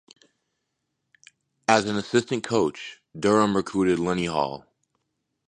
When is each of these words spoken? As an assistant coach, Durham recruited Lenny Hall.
As 1.67 1.85
an 1.85 1.95
assistant 1.95 2.43
coach, 2.43 2.99
Durham 3.15 3.55
recruited 3.55 3.99
Lenny 3.99 4.25
Hall. 4.25 4.65